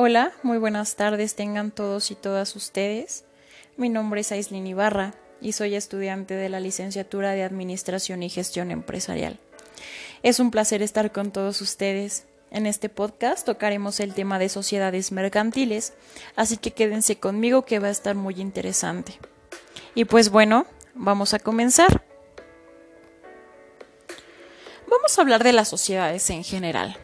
[0.00, 3.24] Hola, muy buenas tardes tengan todos y todas ustedes.
[3.76, 8.70] Mi nombre es Aislin Ibarra y soy estudiante de la licenciatura de Administración y Gestión
[8.70, 9.40] Empresarial.
[10.22, 12.28] Es un placer estar con todos ustedes.
[12.52, 15.94] En este podcast tocaremos el tema de sociedades mercantiles,
[16.36, 19.18] así que quédense conmigo que va a estar muy interesante.
[19.96, 22.04] Y pues bueno, vamos a comenzar.
[24.88, 26.96] Vamos a hablar de las sociedades en general.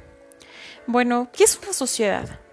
[0.86, 2.43] Bueno, ¿qué es una sociedad?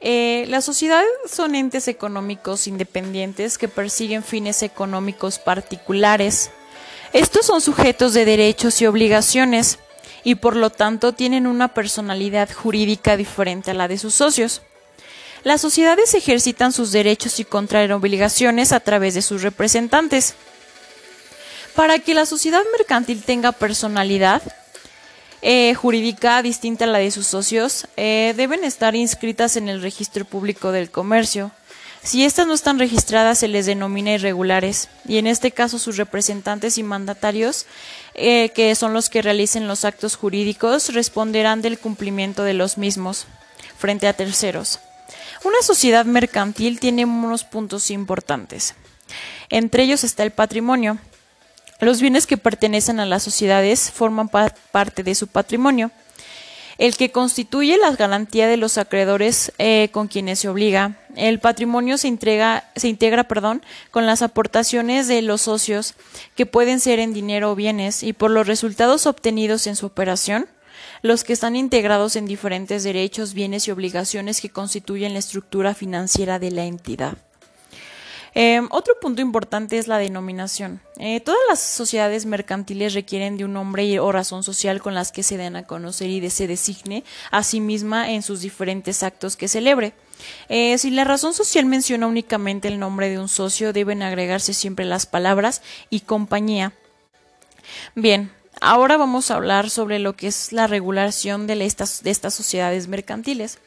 [0.00, 6.50] Eh, las sociedades son entes económicos independientes que persiguen fines económicos particulares.
[7.12, 9.78] Estos son sujetos de derechos y obligaciones
[10.22, 14.62] y por lo tanto tienen una personalidad jurídica diferente a la de sus socios.
[15.42, 20.34] Las sociedades ejercitan sus derechos y contraen obligaciones a través de sus representantes.
[21.74, 24.42] Para que la sociedad mercantil tenga personalidad,
[25.42, 30.24] eh, jurídica distinta a la de sus socios eh, deben estar inscritas en el registro
[30.24, 31.52] público del comercio.
[32.02, 36.78] Si estas no están registradas, se les denomina irregulares, y en este caso sus representantes
[36.78, 37.66] y mandatarios,
[38.14, 43.26] eh, que son los que realicen los actos jurídicos, responderán del cumplimiento de los mismos
[43.78, 44.80] frente a terceros.
[45.44, 48.74] Una sociedad mercantil tiene unos puntos importantes.
[49.50, 50.98] Entre ellos está el patrimonio.
[51.80, 55.92] Los bienes que pertenecen a las sociedades forman parte de su patrimonio.
[56.76, 60.96] El que constituye la garantía de los acreedores eh, con quienes se obliga.
[61.16, 62.16] El patrimonio se,
[62.76, 65.94] se integra perdón, con las aportaciones de los socios,
[66.36, 70.46] que pueden ser en dinero o bienes, y por los resultados obtenidos en su operación,
[71.02, 76.38] los que están integrados en diferentes derechos, bienes y obligaciones que constituyen la estructura financiera
[76.38, 77.18] de la entidad.
[78.40, 80.80] Em, otro punto importante es la denominación.
[80.98, 85.24] Eh, todas las sociedades mercantiles requieren de un nombre o razón social con las que
[85.24, 89.48] se den a conocer y se designe a sí misma en sus diferentes actos que
[89.48, 89.92] celebre.
[90.48, 94.84] Eh, si la razón social menciona únicamente el nombre de un socio, deben agregarse siempre
[94.84, 95.60] las palabras
[95.90, 96.72] y compañía.
[97.96, 103.58] Bien, ahora vamos a hablar sobre lo que es la regulación de estas sociedades mercantiles.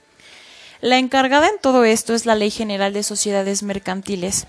[0.79, 4.47] La encargada en todo esto es la Ley General de Sociedades Mercantiles.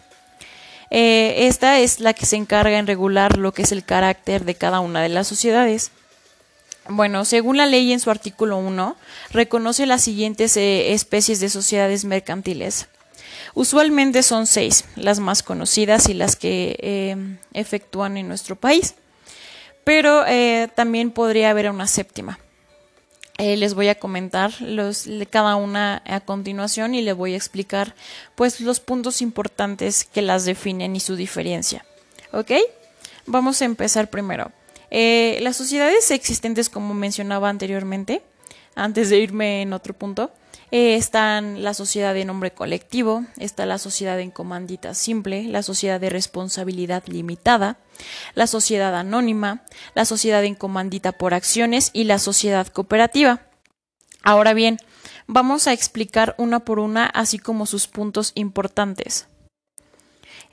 [0.94, 4.56] Eh, esta es la que se encarga en regular lo que es el carácter de
[4.56, 5.90] cada una de las sociedades.
[6.86, 8.94] Bueno, según la ley en su artículo 1,
[9.30, 12.88] reconoce las siguientes eh, especies de sociedades mercantiles.
[13.54, 17.16] Usualmente son seis, las más conocidas y las que eh,
[17.54, 18.94] efectúan en nuestro país,
[19.84, 20.24] pero
[20.74, 22.38] también podría haber una séptima.
[23.44, 27.96] Eh, les voy a comentar los, cada una a continuación y le voy a explicar
[28.36, 31.84] pues los puntos importantes que las definen y su diferencia.
[32.30, 32.52] ¿Ok?
[33.26, 34.52] Vamos a empezar primero.
[34.92, 38.22] Eh, las sociedades existentes, como mencionaba anteriormente,
[38.76, 40.30] antes de irme en otro punto,
[40.72, 46.00] eh, están la sociedad de nombre colectivo, está la sociedad en comandita simple, la sociedad
[46.00, 47.76] de responsabilidad limitada,
[48.34, 53.42] la sociedad anónima, la sociedad en comandita por acciones y la sociedad cooperativa.
[54.22, 54.78] Ahora bien,
[55.26, 59.28] vamos a explicar una por una, así como sus puntos importantes.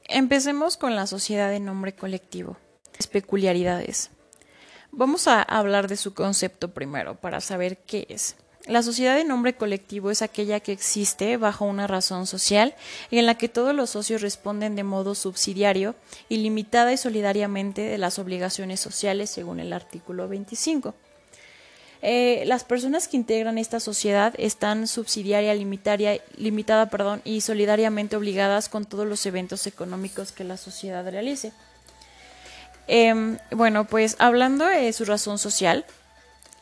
[0.03, 2.57] Empecemos con la sociedad de nombre colectivo.
[3.09, 4.09] Peculiaridades.
[4.91, 8.36] Vamos a hablar de su concepto primero para saber qué es.
[8.69, 12.75] La sociedad de nombre colectivo es aquella que existe bajo una razón social
[13.09, 15.96] y en la que todos los socios responden de modo subsidiario,
[16.30, 20.94] ilimitada y solidariamente de las obligaciones sociales según el artículo 25.
[22.03, 28.69] Eh, las personas que integran esta sociedad están subsidiaria, limitaria, limitada perdón, y solidariamente obligadas
[28.69, 31.53] con todos los eventos económicos que la sociedad realice.
[32.86, 35.86] Em, bueno, pues hablando de su razón social,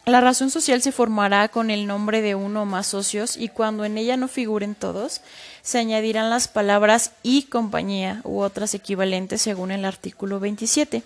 [0.08, 3.84] la razón social se formará con el nombre de uno o más socios y cuando
[3.84, 5.22] en ella no figuren todos,
[5.62, 11.04] se añadirán las palabras y compañía u otras equivalentes según el artículo 27.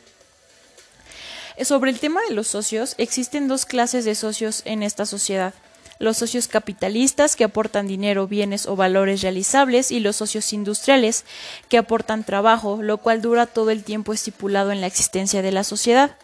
[1.63, 5.55] Sobre el tema de los socios, existen dos clases de socios en esta sociedad.
[5.97, 11.25] Los socios capitalistas que aportan dinero, bienes o valores realizables y los socios industriales
[11.69, 15.63] que aportan trabajo, lo cual dura todo el tiempo estipulado en la existencia de la
[15.63, 16.17] sociedad.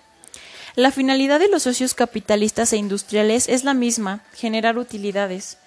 [0.78, 5.58] La finalidad de los socios capitalistas e industriales es la misma, generar utilidades,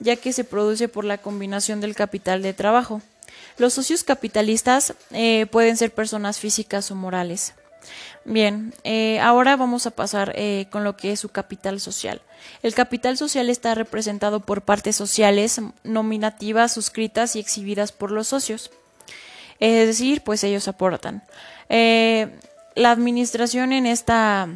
[0.00, 3.00] ya que se produce por la combinación del capital de trabajo.
[3.58, 7.54] Los socios capitalistas eh, pueden ser personas físicas o morales.
[8.24, 12.20] Bien, eh, ahora vamos a pasar eh, con lo que es su capital social.
[12.64, 18.72] El capital social está representado por partes sociales nominativas, suscritas y exhibidas por los socios.
[19.60, 21.22] Es decir, pues ellos aportan
[22.76, 24.48] la administración en esta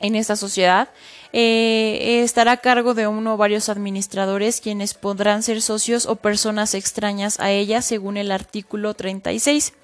[0.00, 0.88] en esta sociedad
[1.32, 6.74] eh, estará a cargo de uno o varios administradores quienes podrán ser socios o personas
[6.74, 9.74] extrañas a ella según el artículo 36.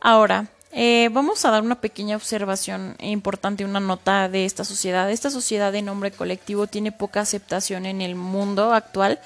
[0.00, 5.10] Ahora, eh, vamos a dar una pequeña observación importante, una nota de esta sociedad.
[5.10, 9.18] Esta sociedad de nombre colectivo tiene poca aceptación en el mundo actual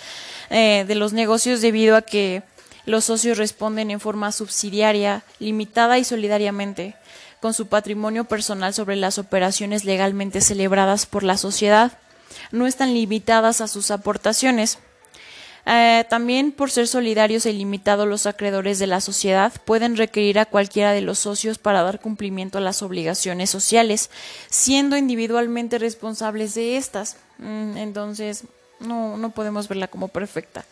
[0.49, 2.45] eh, de los negocios debido a que
[2.87, 6.95] los socios responden en forma subsidiaria, limitada y solidariamente
[7.41, 11.99] con su patrimonio personal sobre las operaciones legalmente celebradas por la sociedad.
[12.53, 14.79] No están limitadas a sus aportaciones.
[15.67, 20.47] Eh, también por ser solidarios e ilimitados los acreedores de la sociedad pueden requerir a
[20.47, 24.11] cualquiera de los socios para dar cumplimiento a las obligaciones sociales,
[24.49, 27.17] siendo individualmente responsables de estas.
[27.39, 28.45] Mm, entonces,
[28.81, 30.65] no, no podemos verla como perfecta.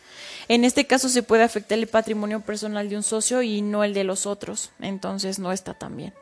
[0.47, 3.93] En este caso se puede afectar el patrimonio personal de un socio y no el
[3.93, 6.13] de los otros, entonces no está tan bien.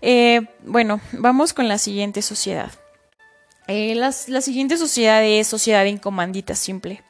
[0.00, 2.70] Eh, bueno, vamos con la siguiente sociedad.
[3.66, 7.02] Eh, la siguiente sociedad es sociedad en comandita simple.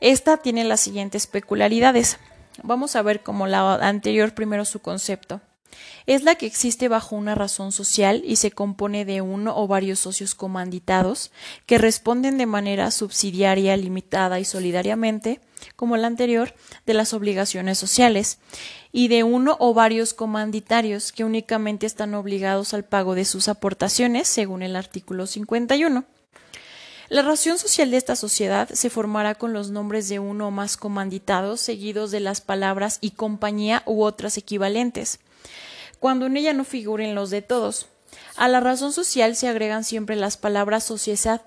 [0.00, 2.18] Esta tiene las siguientes peculiaridades.
[2.62, 5.40] Vamos a ver como la anterior primero su concepto.
[6.06, 10.00] Es la que existe bajo una razón social y se compone de uno o varios
[10.00, 11.30] socios comanditados
[11.66, 15.40] que responden de manera subsidiaria, limitada y solidariamente,
[15.76, 16.54] como la anterior,
[16.86, 18.38] de las obligaciones sociales,
[18.92, 24.28] y de uno o varios comanditarios que únicamente están obligados al pago de sus aportaciones,
[24.28, 26.04] según el artículo 51.
[27.10, 30.76] La ración social de esta sociedad se formará con los nombres de uno o más
[30.76, 35.18] comanditados seguidos de las palabras y compañía u otras equivalentes,
[36.00, 37.86] cuando en ella no figuren los de todos.
[38.36, 41.42] A la razón social se agregan siempre las palabras sociedad,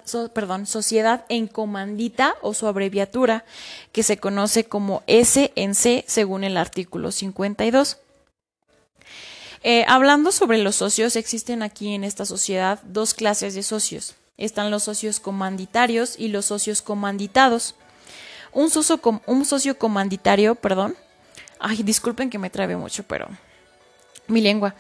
[0.66, 3.44] sociedad en comandita o su abreviatura,
[3.92, 7.98] que se conoce como S en C según el artículo 52.
[9.64, 14.72] Eh, hablando sobre los socios, existen aquí en esta sociedad dos clases de socios están
[14.72, 17.76] los socios comanditarios y los socios comanditados.
[18.52, 20.96] Un socio, un socio comanditario, perdón.
[21.60, 23.28] Ay, disculpen que me trabe mucho, pero
[24.28, 24.76] mi lengua.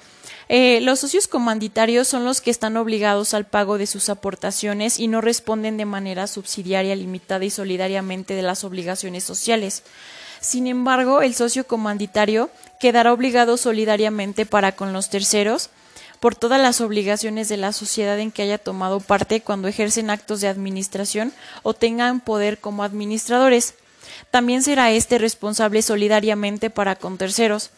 [0.49, 5.07] Eh, los socios comanditarios son los que están obligados al pago de sus aportaciones y
[5.07, 9.83] no responden de manera subsidiaria, limitada y solidariamente de las obligaciones sociales.
[10.41, 12.49] Sin embargo, el socio comanditario
[12.79, 15.69] quedará obligado solidariamente para con los terceros
[16.19, 20.39] por todas las obligaciones de la sociedad en que haya tomado parte cuando ejercen actos
[20.39, 23.73] de administración o tengan poder como administradores.
[24.31, 27.71] También será éste responsable solidariamente para con terceros,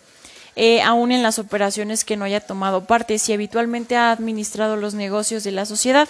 [0.55, 4.93] eh, aun en las operaciones que no haya tomado parte, si habitualmente ha administrado los
[4.93, 6.07] negocios de la sociedad.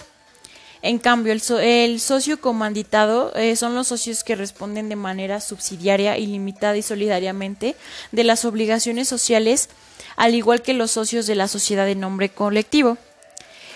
[0.82, 6.76] En cambio, el, socio comanditado eh, son los socios que responden de manera subsidiaria, ilimitada
[6.76, 7.74] y solidariamente
[8.12, 9.68] de las obligaciones sociales
[10.16, 12.98] al igual que los socios de la sociedad de nombre colectivo.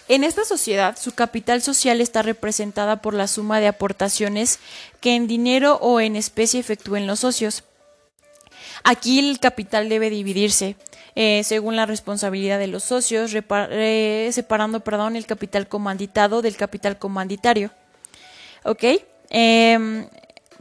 [0.09, 4.59] En esta sociedad, su capital social está representada por la suma de aportaciones
[5.01, 7.63] que en dinero o en especie efectúen los socios.
[8.85, 10.77] Aquí el capital debe dividirse
[11.15, 16.99] eh, según la responsabilidad de los socios, eh, separando perdón, el capital comanditado del capital
[16.99, 17.71] comanditario.
[18.65, 18.85] ¿Ok?
[19.31, 20.07] Em,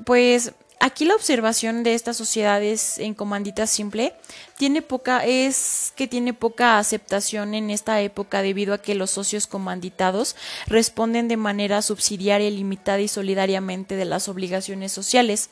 [0.05, 4.13] pues Aquí la observación de estas sociedades en comandita simple
[4.57, 9.45] tiene poca, es que tiene poca aceptación en esta época debido a que los socios
[9.45, 10.37] comanditados
[10.67, 15.49] responden de manera subsidiaria, limitada y solidariamente de las obligaciones sociales,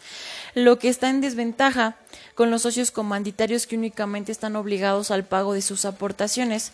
[0.54, 1.98] lo que está en desventaja
[2.34, 6.72] con los socios comanditarios que únicamente están obligados al pago de sus aportaciones.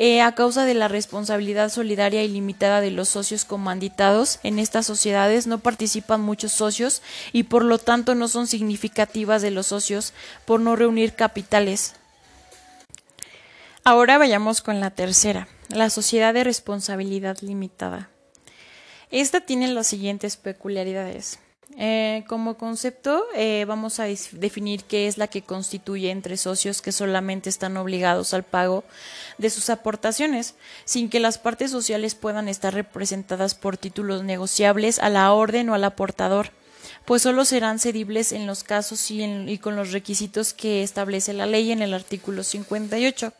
[0.00, 4.86] Eh, a causa de la responsabilidad solidaria y limitada de los socios comanditados en estas
[4.86, 7.02] sociedades no participan muchos socios
[7.32, 10.12] y por lo tanto no son significativas de los socios
[10.44, 11.96] por no reunir capitales.
[13.82, 18.08] Ahora vayamos con la tercera, la sociedad de responsabilidad limitada.
[19.10, 21.40] Esta tiene las siguientes peculiaridades.
[21.76, 26.92] Eh, como concepto, eh, vamos a definir qué es la que constituye entre socios que
[26.92, 28.84] solamente están obligados al pago
[29.36, 35.08] de sus aportaciones, sin que las partes sociales puedan estar representadas por títulos negociables a
[35.10, 36.50] la orden o al aportador,
[37.04, 41.46] pues solo serán cedibles en los casos y, y con los requisitos que establece la
[41.46, 43.32] ley en el artículo 58.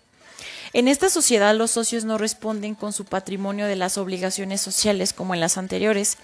[0.72, 5.34] En esta sociedad los socios no responden con su patrimonio de las obligaciones sociales como
[5.34, 6.18] en las anteriores.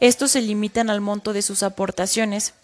[0.00, 2.54] Estos se limitan al monto de sus aportaciones.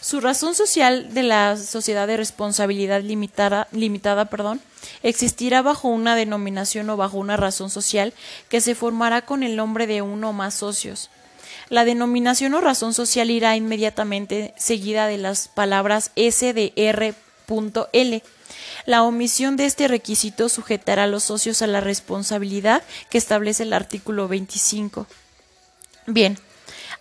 [0.00, 4.60] Su razón social de la sociedad de responsabilidad limitada, limitada perdón,
[5.02, 8.12] existirá bajo una denominación o bajo una razón social
[8.50, 11.10] que se formará con el nombre de uno o más socios.
[11.70, 17.14] La denominación o razón social irá inmediatamente seguida de las palabras SDR.L
[18.86, 23.72] La omisión de este requisito sujetará a los socios a la responsabilidad que establece el
[23.72, 25.06] artículo 25.
[26.06, 26.38] Bien,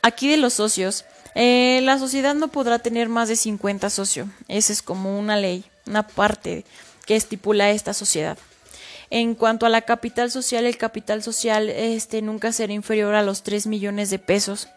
[0.01, 1.05] aquí de los socios,
[1.35, 4.27] eh, la sociedad no podrá tener más de 50 socios.
[4.47, 6.65] Esa es como una ley, una parte
[7.05, 8.37] que estipula esta sociedad.
[9.09, 13.43] En cuanto a la capital social, el capital social este, nunca será inferior a los
[13.43, 14.69] 3 millones de pesos,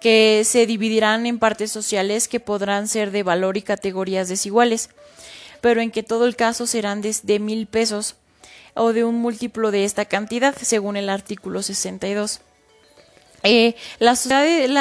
[0.00, 4.90] que se dividirán en partes sociales que podrán ser de valor y categorías desiguales,
[5.60, 8.16] pero en que todo el caso serán de mil pesos
[8.74, 12.40] o de un múltiplo de esta cantidad, según el artículo 62.
[13.42, 14.16] Eh, la,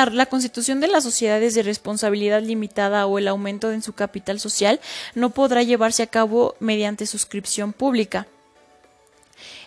[0.08, 4.80] la, constitución de las sociedades de responsabilidad limitada o el aumento en su capital social
[5.14, 8.28] no podrá llevarse a cabo mediante suscripción pública.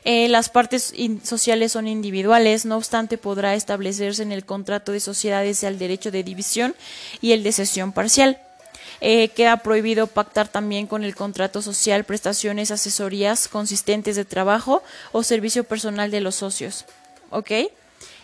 [0.04, 5.62] Eh, las partes sociales son individuales, no obstante podrá establecerse en el contrato de sociedades
[5.62, 6.74] el derecho de división
[7.20, 8.40] y el de cesión parcial.
[9.00, 15.22] Eh, queda prohibido pactar también con el contrato social prestaciones, asesorías consistentes de trabajo o
[15.22, 16.84] servicio personal de los socios.
[17.30, 17.50] ¿Ok?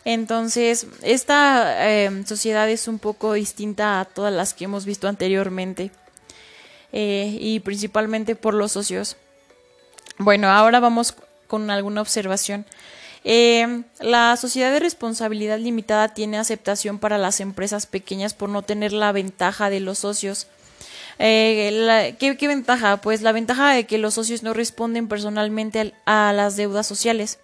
[0.04, 5.92] Entonces, esta em, sociedad es un poco distinta a todas las que hemos visto anteriormente
[6.92, 9.16] eh, y principalmente por los socios.
[10.18, 11.14] Bueno, ahora vamos
[11.46, 12.66] con alguna observación.
[13.24, 19.12] La sociedad de responsabilidad limitada tiene aceptación para las empresas pequeñas por no tener la
[19.12, 20.48] ventaja de los socios.
[21.18, 22.98] Eh, ¿qué, ventaja?
[22.98, 27.38] Pues la ventaja de que los socios no responden personalmente a las deudas sociales.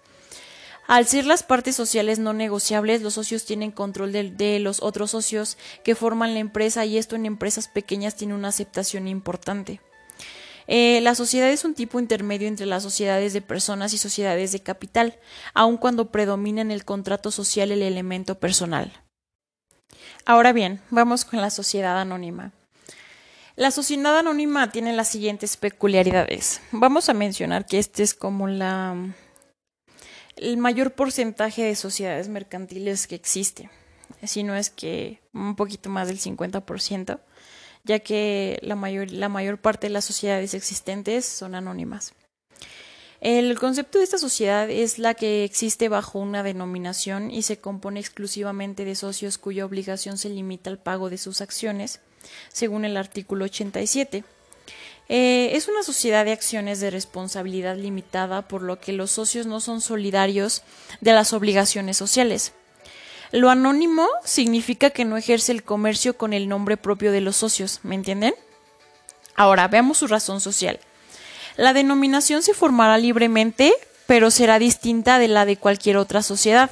[0.87, 5.57] Al ser las partes sociales no negociables, los socios tienen control de, los otros socios
[5.83, 9.79] que forman la empresa y esto en empresas pequeñas tiene una aceptación importante.
[10.67, 14.61] Eh, la sociedad es un tipo intermedio entre las sociedades de personas y sociedades de
[14.61, 15.17] capital,
[15.53, 18.91] aun cuando predomina en el contrato social el elemento personal.
[20.25, 22.51] Ahora bien, vamos con la sociedad anónima.
[23.55, 26.61] La sociedad anónima tiene las siguientes peculiaridades.
[26.71, 28.95] Vamos a mencionar que este es como la
[30.37, 33.69] el mayor porcentaje de sociedades mercantiles que existe,
[34.23, 37.19] si no es que un poquito más del 50%,
[37.83, 42.13] ya que la mayor, la mayor parte de las sociedades existentes son anónimas.
[43.19, 47.99] El concepto de esta sociedad es la que existe bajo una denominación y se compone
[47.99, 51.99] exclusivamente de socios cuya obligación se limita al pago de sus acciones,
[52.51, 54.23] según el artículo 87
[55.13, 59.59] eh, es una sociedad de acciones de responsabilidad limitada, por lo que los socios no
[59.59, 60.63] son solidarios
[61.01, 62.53] de las obligaciones sociales.
[63.31, 67.81] Lo anónimo significa que no ejerce el comercio con el nombre propio de los socios,
[67.83, 68.33] ¿me entienden?
[69.35, 70.79] Ahora, veamos su razón social.
[71.57, 73.73] La denominación se formará libremente,
[74.07, 76.69] pero será distinta de la de cualquier otra sociedad.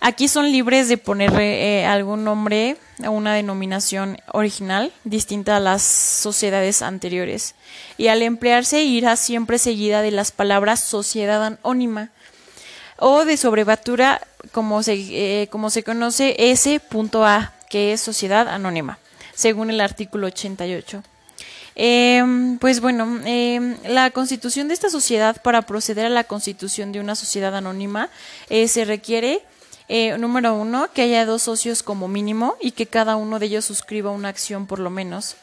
[0.00, 2.76] Aquí son libres de poner eh, algún nombre
[3.06, 7.54] o una denominación original distinta a las sociedades anteriores.
[7.96, 12.10] Y al emplearse irá siempre seguida de las palabras sociedad anónima
[12.98, 14.20] o de sobrebatura
[14.52, 18.98] como se, eh, como se conoce S.A, que es sociedad anónima,
[19.34, 21.02] según el artículo 88.
[21.78, 27.00] Em, pues bueno, em, la constitución de esta sociedad para proceder a la constitución de
[27.00, 28.08] una sociedad anónima
[28.48, 29.42] eh, se requiere
[29.88, 33.64] eh, número uno, que haya dos socios como mínimo y que cada uno de ellos
[33.64, 35.36] suscriba una acción por lo menos.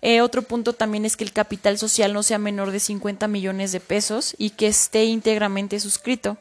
[0.00, 3.72] Eh, otro punto también es que el capital social no sea menor de 50 millones
[3.72, 6.36] de pesos y que esté íntegramente suscrito.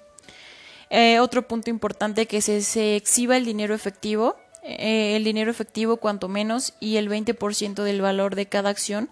[0.89, 4.35] Eh, otro punto importante que se, se exhiba el dinero efectivo,
[4.65, 9.09] el dinero efectivo cuanto menos y el 20% del valor de cada acción,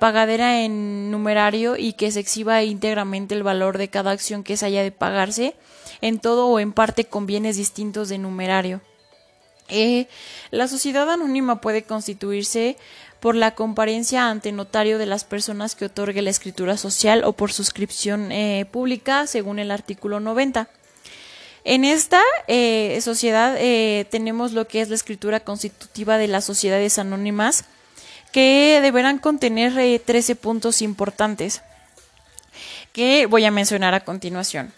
[0.00, 4.66] pagadera en numerario y que se exhiba íntegramente el valor de cada acción que se
[4.66, 5.54] haya de pagarse
[6.00, 8.80] en todo o en parte con bienes distintos de numerario.
[9.68, 10.06] Eh,
[10.50, 12.76] la sociedad anónima puede constituirse
[13.20, 17.52] por la comparencia ante notario de las personas que otorgue la escritura social o por
[17.52, 20.68] suscripción eh, pública, según el artículo 90.
[21.64, 23.56] En esta eh, sociedad
[24.08, 27.64] tenemos lo que es la escritura constitutiva de las sociedades anónimas,
[28.30, 31.62] que deberán contener 13 puntos importantes
[32.92, 34.72] que voy a mencionar a continuación.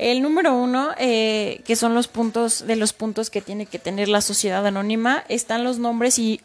[0.00, 4.08] El número uno, eh, que son los puntos de los puntos que tiene que tener
[4.08, 6.40] la sociedad anónima, están los nombres y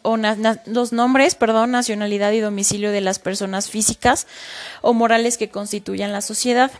[0.66, 4.26] los nombres, perdón, nacionalidad y domicilio de las personas físicas
[4.82, 6.70] o morales que constituyan la sociedad.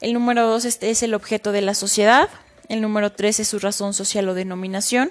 [0.00, 2.28] El número dos este es el objeto de la sociedad.
[2.68, 5.10] El número tres es su razón social o denominación.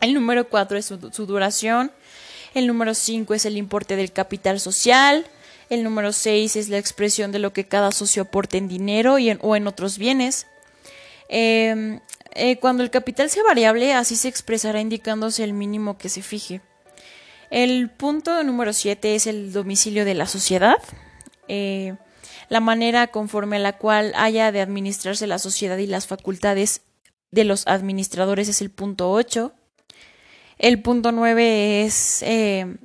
[0.00, 1.90] El número cuatro es su duración.
[2.54, 5.26] El número cinco es el importe del capital social.
[5.68, 9.36] El número 6 es la expresión de lo que cada socio aporte en dinero y
[9.40, 10.46] o en otros bienes.
[11.28, 12.00] Em,
[12.32, 16.60] eh, cuando el capital sea variable, así se expresará indicándose el mínimo que se fije.
[17.50, 20.76] El punto número 7 es el domicilio de la sociedad.
[21.48, 21.94] Eh,
[22.48, 26.82] la manera conforme a la cual haya de administrarse la sociedad y las facultades
[27.30, 29.52] de los administradores es el punto 8.
[30.58, 32.76] El punto 9 es eh,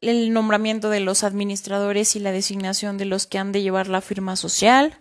[0.00, 4.00] el nombramiento de los administradores y la designación de los que han de llevar la
[4.00, 4.98] firma social.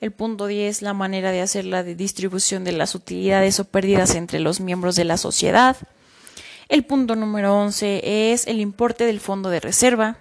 [0.00, 4.38] El punto 10, la manera de hacer la distribución de las utilidades o pérdidas entre
[4.38, 5.76] los miembros de la sociedad.
[6.68, 10.18] El punto número 11 es el importe del fondo de reserva.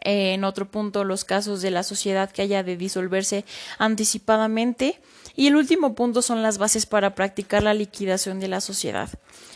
[0.00, 3.44] En otro punto, los casos de la sociedad que haya de disolverse
[3.78, 5.00] anticipadamente.
[5.38, 9.08] Y el último punto son las bases para practicar la liquidación de la sociedad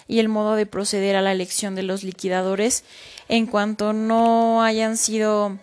[0.07, 2.85] y el modo de proceder a la elección de los liquidadores
[3.29, 5.59] en cuanto no hayan sido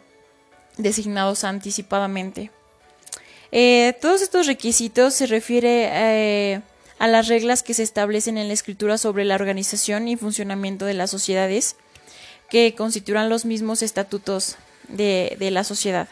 [0.76, 2.52] designados anticipadamente.
[3.54, 6.62] Eh, todos estos requisitos se refiere eh,
[6.98, 10.96] a las reglas que se establecen en la escritura sobre la organización y funcionamiento de
[10.96, 11.78] las sociedades
[12.50, 14.58] que constituirán los mismos estatutos
[14.90, 16.10] de, la sociedad.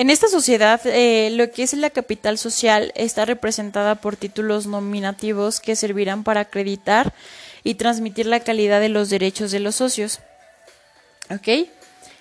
[0.00, 5.60] En esta sociedad, eh, lo que es la capital social está representada por títulos nominativos
[5.60, 7.12] que servirán para acreditar
[7.64, 10.20] y transmitir la calidad de los derechos de los socios.
[11.28, 11.68] ¿Ok?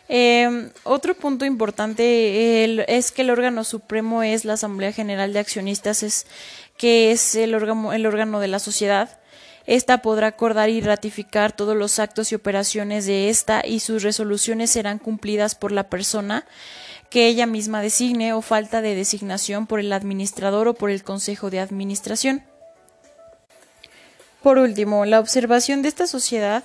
[0.10, 6.04] Em, otro punto importante es que el órgano supremo es la Asamblea General de Accionistas,
[6.04, 6.28] es,
[6.76, 9.22] que es el órgano, el órgano de la sociedad.
[9.68, 14.70] Esta podrá acordar y ratificar todos los actos y operaciones de esta y sus resoluciones
[14.70, 16.46] serán cumplidas por la persona
[17.10, 21.50] que ella misma designe o falta de designación por el administrador o por el Consejo
[21.50, 22.44] de Administración.
[24.42, 26.64] Por último, la observación de esta sociedad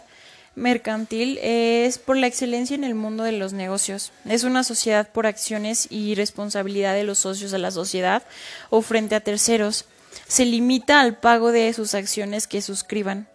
[0.55, 4.13] mercantil es por la excelencia en el mundo de los negocios.
[4.25, 8.23] Es una sociedad por acciones y responsabilidad de los socios de la sociedad
[8.71, 9.87] o frente a terceros.
[10.29, 13.27] Se limita al pago de sus acciones que suscriban.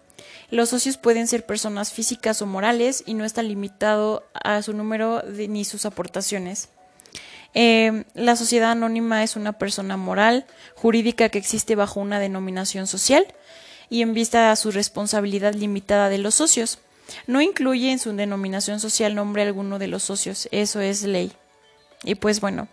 [0.50, 5.22] Los socios pueden ser personas físicas o morales y no está limitado a su número
[5.24, 6.70] ni sus aportaciones.
[7.54, 13.26] Eh, la sociedad anónima es una persona moral, jurídica que existe bajo una denominación social
[13.90, 16.80] y en vista a su responsabilidad limitada de los socios.
[17.26, 21.32] No incluye en su denominación social nombre alguno de los socios, eso es ley.
[22.04, 22.68] Y pues bueno,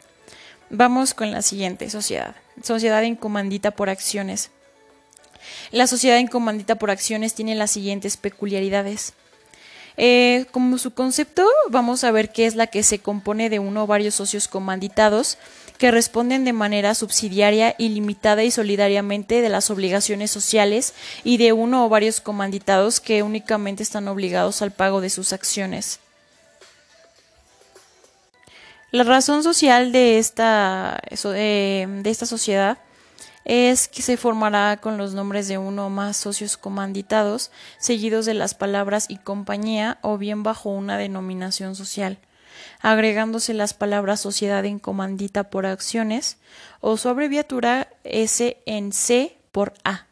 [0.71, 2.37] vamos con la siguiente sociedad.
[2.63, 4.51] Sociedad en comandita por acciones.
[5.71, 9.15] La sociedad en comandita por acciones tiene las siguientes peculiaridades.
[9.97, 13.85] Eh, como su concepto, vamos a ver qué es la que se compone de uno
[13.85, 15.39] o varios socios comanditados
[15.79, 21.85] que responden de manera subsidiaria, ilimitada y solidariamente de las obligaciones sociales y de uno
[21.85, 26.01] o varios comanditados que únicamente están obligados al pago de sus acciones.
[28.91, 31.01] La razón social de esta,
[31.35, 32.79] eh, de esta sociedad
[33.47, 38.35] es que se formará con los nombres de uno o más socios comanditados, seguidos de
[38.35, 42.19] las palabras y compañía o bien bajo una denominación social,
[42.81, 46.39] agregándose las palabras sociedad en comandita por acciones
[46.81, 50.06] o su abreviatura S en C por A.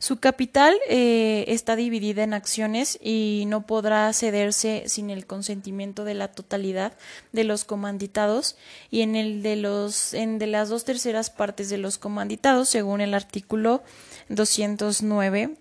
[0.00, 6.14] Su capital eh, está dividida en acciones y no podrá cederse sin el consentimiento de
[6.14, 6.94] la totalidad
[7.32, 8.56] de los comanditados
[8.90, 13.02] y en el de los en de las dos terceras partes de los comanditados según
[13.02, 13.82] el artículo
[14.30, 15.58] 209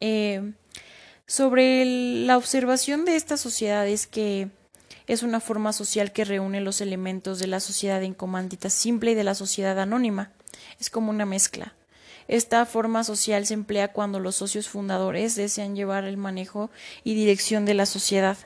[0.00, 0.52] eh,
[1.28, 4.48] sobre la observación de esta sociedad es que
[5.06, 9.14] es una forma social que reúne los elementos de la sociedad en comandita simple y
[9.14, 10.32] de la sociedad anónima.
[10.80, 11.74] Es como una mezcla.
[12.28, 16.70] Esta forma social se emplea cuando los socios fundadores desean llevar el manejo
[17.02, 18.36] y dirección de la sociedad.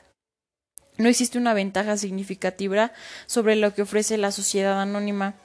[0.97, 2.93] No existe una ventaja significativa
[3.25, 5.35] sobre lo que ofrece la sociedad anónima.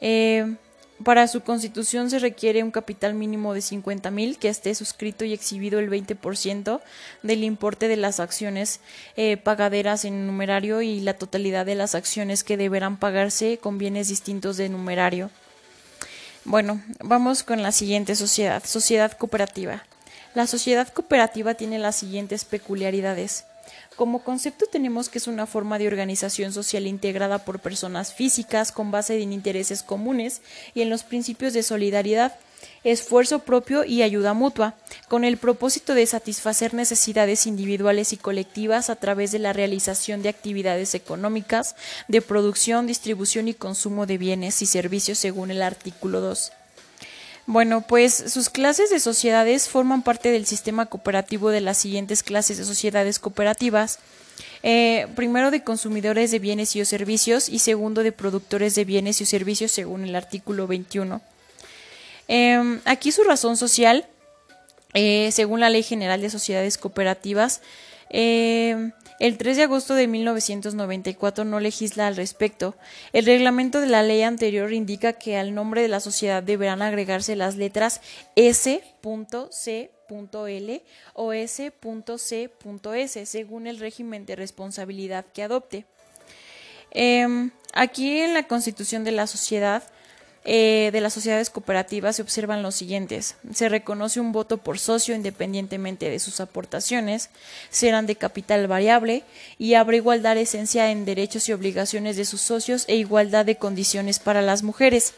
[0.00, 0.56] Eh,
[1.02, 5.78] para su constitución se requiere un capital mínimo de 50.000 que esté suscrito y exhibido
[5.78, 6.80] el 20%
[7.22, 8.80] del importe de las acciones
[9.16, 14.08] eh, pagaderas en numerario y la totalidad de las acciones que deberán pagarse con bienes
[14.08, 15.30] distintos de numerario.
[16.44, 19.84] Bueno, vamos con la siguiente sociedad, sociedad cooperativa.
[20.34, 23.44] La sociedad cooperativa tiene las siguientes peculiaridades.
[23.94, 28.90] Como concepto tenemos que es una forma de organización social integrada por personas físicas con
[28.90, 30.40] base en intereses comunes
[30.72, 32.34] y en los principios de solidaridad,
[32.84, 34.74] esfuerzo propio y ayuda mutua,
[35.08, 40.28] con el propósito de satisfacer necesidades individuales y colectivas a través de la realización de
[40.28, 41.76] actividades económicas,
[42.08, 46.52] de producción, distribución y consumo de bienes y servicios según el artículo 2.
[47.46, 52.58] Bueno, pues sus clases de sociedades forman parte del sistema cooperativo de las siguientes clases
[52.58, 53.98] de sociedades cooperativas.
[54.62, 59.20] Eh, primero de consumidores de bienes y o servicios y segundo de productores de bienes
[59.20, 61.20] y servicios según el artículo 21.
[62.32, 64.06] Em, aquí su razón social
[64.94, 67.60] eh, según la Ley General de Sociedades Cooperativas,
[68.08, 72.76] eh, el 3 de agosto de 1994 no legisla al respecto.
[73.12, 77.34] El reglamento de la ley anterior indica que al nombre de la sociedad deberán agregarse
[77.34, 78.00] las letras
[78.36, 79.90] S.C.L
[81.14, 85.84] o S.C.S según el régimen de responsabilidad que adopte.
[86.92, 89.82] Em, aquí en la constitución de la sociedad
[90.44, 93.36] eh, de las sociedades cooperativas se observan los siguientes.
[93.52, 97.28] Se reconoce un voto por socio independientemente de sus aportaciones,
[97.68, 99.22] serán de capital variable
[99.58, 103.56] y habrá igualdad de esencia en derechos y obligaciones de sus socios e igualdad de
[103.56, 105.12] condiciones para las mujeres.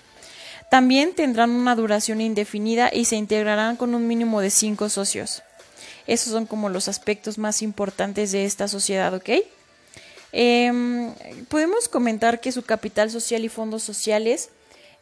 [0.70, 5.42] También tendrán una duración indefinida y se integrarán con un mínimo de cinco socios.
[6.08, 9.30] Esos son como los aspectos más importantes de esta sociedad, ¿ok?
[10.32, 11.12] Em,
[11.48, 14.48] podemos comentar que su capital social y fondos sociales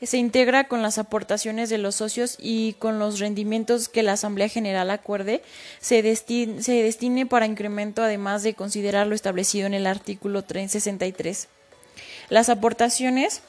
[0.06, 4.48] se integra con las aportaciones de los socios y con los rendimientos que la Asamblea
[4.48, 5.42] General acuerde,
[5.80, 11.48] se, destine, para incremento además de considerar lo establecido en el artículo 363.
[12.30, 13.42] Las aportaciones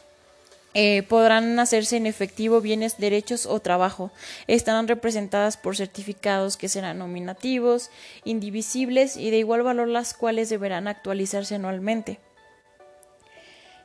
[0.74, 4.12] eh, podrán hacerse en efectivo, bienes, derechos o trabajo.
[4.48, 7.90] Estarán representadas por certificados que serán nominativos,
[8.26, 12.20] indivisibles y de igual valor las cuales deberán actualizarse anualmente.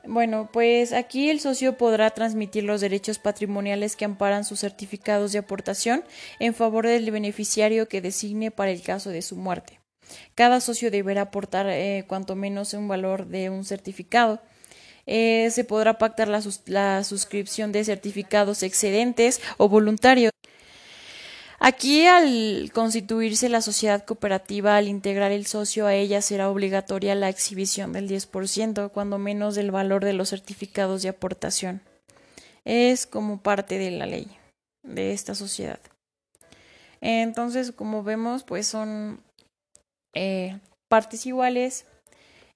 [0.08, 5.38] Bueno, pues aquí el socio podrá transmitir los derechos patrimoniales que amparan sus certificados de
[5.38, 6.04] aportación
[6.38, 9.80] en favor del beneficiario que designe para el caso de su muerte.
[10.34, 14.40] Cada socio deberá aportar eh, cuanto menos un valor de un certificado.
[15.06, 20.32] Eh, se podrá pactar la, la suscripción de certificados excedentes o voluntarios.
[21.68, 27.28] Aquí, al constituirse la sociedad cooperativa, al integrar el socio a ella, será obligatoria la
[27.28, 31.80] exhibición del 10%, cuando menos del valor de los certificados de aportación.
[32.64, 34.28] Es como parte de la ley
[34.84, 35.80] de esta sociedad.
[37.00, 39.18] Entonces, como vemos, pues son
[40.14, 41.84] eh, partes iguales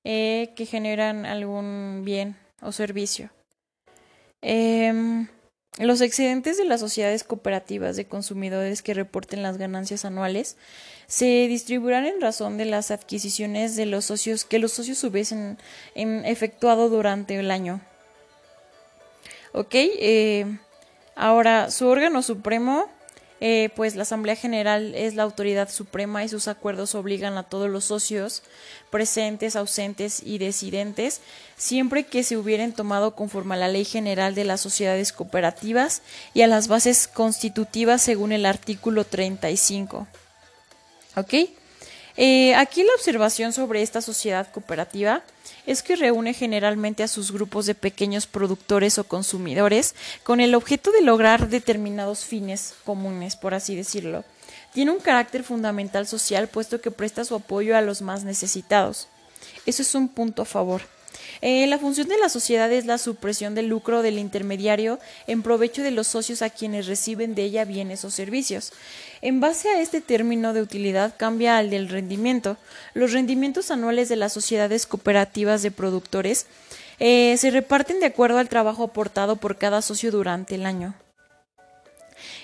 [0.05, 3.29] eh, que generan algún bien o servicio.
[4.41, 5.27] Em,
[5.79, 10.57] los excedentes de las sociedades cooperativas de consumidores que reporten las ganancias anuales
[11.07, 15.59] se distribuirán en razón de las adquisiciones de los socios que los socios hubiesen
[15.95, 17.81] efectuado durante el año.
[19.53, 20.47] Ok, eh,
[21.17, 22.89] ahora su órgano supremo
[23.41, 27.71] eh, pues la Asamblea General es la autoridad suprema y sus acuerdos obligan a todos
[27.71, 28.43] los socios
[28.91, 31.21] presentes, ausentes y decidentes,
[31.57, 36.03] siempre que se hubieran tomado conforme a la Ley General de las Sociedades Cooperativas
[36.35, 40.07] y a las bases constitutivas según el artículo 35.
[41.17, 41.35] ¿Ok?
[42.17, 45.23] Eh, aquí la observación sobre esta sociedad cooperativa
[45.67, 50.91] es que reúne generalmente a sus grupos de pequeños productores o consumidores con el objeto
[50.91, 54.25] de lograr determinados fines comunes, por así decirlo.
[54.73, 59.09] Tiene un carácter fundamental social puesto que presta su apoyo a los más necesitados.
[59.67, 60.83] Eso es un punto a favor.
[61.43, 65.83] Eh, la función de la sociedad es la supresión del lucro del intermediario en provecho
[65.83, 68.73] de los socios a quienes reciben de ella bienes o servicios.
[69.23, 72.57] En base a este término de utilidad cambia al del rendimiento.
[72.93, 76.47] Los rendimientos anuales de las sociedades cooperativas de productores
[76.99, 80.95] eh, se reparten de acuerdo al trabajo aportado por cada socio durante el año.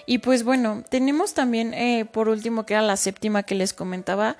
[0.06, 4.36] Y pues bueno, tenemos también, eh, por último, que era la séptima que les comentaba,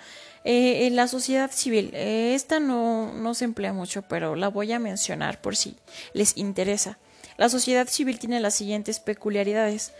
[0.48, 4.78] eh, en la sociedad civil, eh, esta no, se emplea mucho, pero la voy a
[4.78, 5.74] mencionar por si
[6.12, 6.98] les interesa.
[7.36, 9.92] La sociedad civil tiene las siguientes peculiaridades.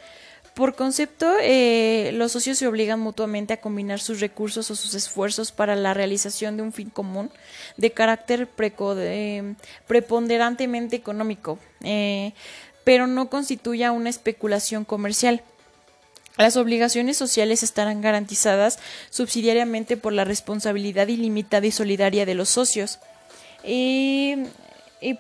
[0.55, 5.51] Por concepto, eh, los socios se obligan mutuamente a combinar sus recursos o sus esfuerzos
[5.51, 7.29] para la realización de un fin común
[7.77, 8.49] de carácter
[9.89, 11.59] preponderantemente económico,
[12.85, 15.43] pero no constituya una especulación comercial.
[16.37, 18.79] Las obligaciones sociales estarán garantizadas
[19.11, 22.99] subsidiariamente por la responsabilidad ilimitada y solidaria de los socios.
[23.65, 24.37] Y,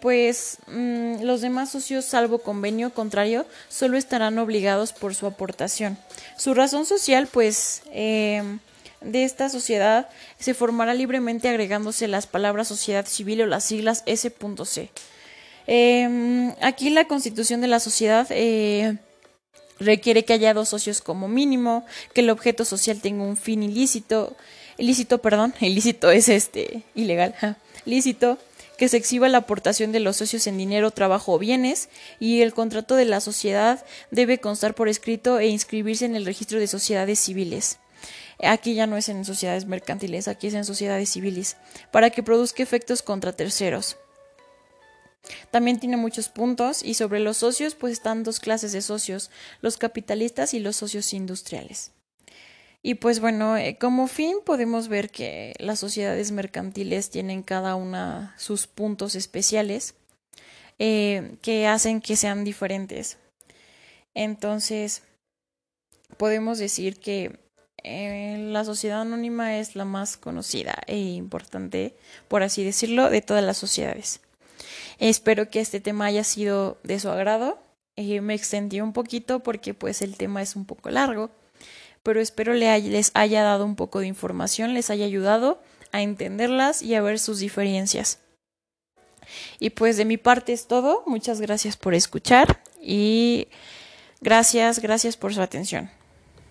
[0.02, 5.96] pues mm, los demás socios, salvo convenio contrario, solo estarán obligados por su aportación.
[6.36, 8.42] Su razón social, pues, eh,
[9.00, 14.90] de esta sociedad se formará libremente agregándose las palabras sociedad civil o las siglas S.C.
[15.68, 18.98] Eh, aquí la constitución de la sociedad eh,
[19.78, 24.36] requiere que haya dos socios como mínimo, que el objeto social tenga un fin ilícito,
[24.78, 27.34] ilícito, perdón, ilícito es este ilegal,
[27.84, 28.38] lícito,
[28.76, 31.88] que se exhiba la aportación de los socios en dinero, trabajo o bienes,
[32.20, 36.60] y el contrato de la sociedad debe constar por escrito e inscribirse en el registro
[36.60, 37.78] de sociedades civiles.
[38.42, 41.56] Aquí ya no es en sociedades mercantiles, aquí es en sociedades civiles,
[41.90, 43.96] para que produzca efectos contra terceros.
[45.50, 49.76] También tiene muchos puntos y sobre los socios pues están dos clases de socios, los
[49.76, 51.92] capitalistas y los socios industriales.
[52.82, 58.34] Y pues bueno, eh, como fin podemos ver que las sociedades mercantiles tienen cada una
[58.38, 59.94] sus puntos especiales
[60.78, 63.18] eh, que hacen que sean diferentes.
[64.14, 65.02] Entonces,
[66.16, 67.40] podemos decir que
[67.82, 71.96] eh, la sociedad anónima es la más conocida e importante,
[72.28, 74.20] por así decirlo, de todas las sociedades.
[74.98, 77.58] Espero que este tema haya sido de su agrado.
[77.96, 81.30] Eh, me extendí un poquito porque pues el tema es un poco largo,
[82.02, 86.94] pero espero les haya dado un poco de información, les haya ayudado a entenderlas y
[86.94, 88.18] a ver sus diferencias.
[89.58, 91.02] Y pues de mi parte es todo.
[91.06, 93.48] Muchas gracias por escuchar y
[94.20, 95.90] gracias, gracias por su atención.